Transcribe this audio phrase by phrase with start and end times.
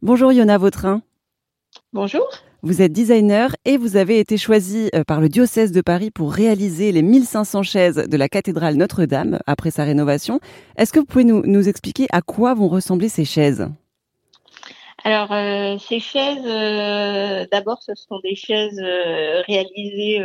[0.00, 1.02] Bonjour Yona Vautrin.
[1.92, 2.24] Bonjour.
[2.62, 6.32] Vous êtes designer et vous avez été choisi euh, par le diocèse de Paris pour
[6.32, 10.38] réaliser les 1500 chaises de la cathédrale Notre-Dame après sa rénovation.
[10.76, 13.68] Est-ce que vous pouvez nous, nous, expliquer à quoi vont ressembler ces chaises?
[15.04, 20.20] Alors, euh, ces chaises, euh, d'abord, ce sont des chaises euh, réalisées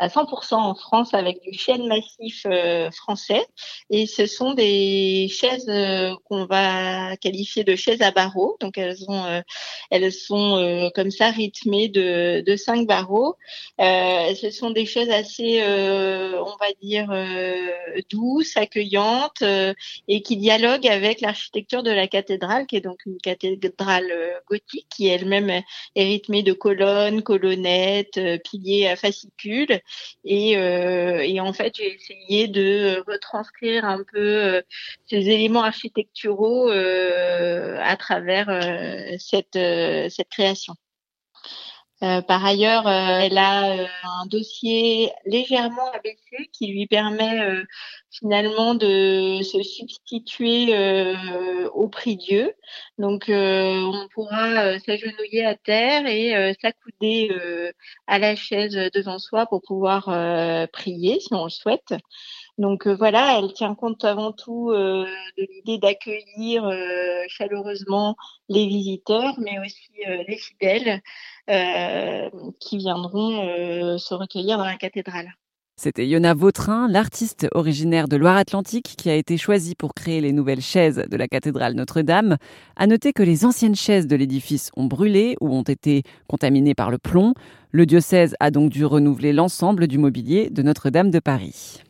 [0.00, 3.46] à 100% en France avec du chêne massif euh, français.
[3.90, 8.56] Et ce sont des chaises euh, qu'on va qualifier de chaises à barreaux.
[8.60, 9.42] Donc elles ont, euh,
[9.90, 13.36] elles sont comme ça rythmées de, de cinq barreaux.
[13.78, 17.08] ce sont des chaises assez, on va dire,
[18.10, 19.42] douces, accueillantes
[20.08, 24.10] et qui dialoguent avec l'architecture de la cathédrale, qui est donc une cathédrale
[24.48, 29.82] gothique qui elle-même est rythmée de colonnes, colonnettes, piliers à fascicules
[30.24, 34.62] et, euh, et en fait, j'ai essayé de retranscrire un peu euh,
[35.08, 38.46] ces éléments architecturaux euh, à travers
[39.18, 39.58] cette,
[40.10, 40.74] cette création.
[42.02, 47.62] Euh, par ailleurs, elle a un dossier légèrement abaissé qui lui permet
[48.10, 50.74] finalement de se substituer
[51.72, 52.52] au prix Dieu.
[52.98, 57.30] Donc, on pourra s'agenouiller à terre et s'accouder
[58.06, 60.04] à la chaise devant soi pour pouvoir
[60.72, 61.94] prier si on le souhaite.
[62.58, 66.68] Donc voilà, elle tient compte avant tout de l'idée d'accueillir
[67.28, 68.16] chaleureusement
[68.48, 69.88] les visiteurs, mais aussi
[70.26, 71.00] les fidèles
[71.50, 72.30] euh,
[72.60, 75.32] qui viendront euh, se recueillir dans la cathédrale.
[75.82, 80.60] C'était Yona Vautrin, l'artiste originaire de Loire-Atlantique, qui a été choisi pour créer les nouvelles
[80.60, 82.36] chaises de la cathédrale Notre-Dame.
[82.76, 86.90] À noter que les anciennes chaises de l'édifice ont brûlé ou ont été contaminées par
[86.90, 87.32] le plomb.
[87.70, 91.80] Le diocèse a donc dû renouveler l'ensemble du mobilier de Notre-Dame de Paris.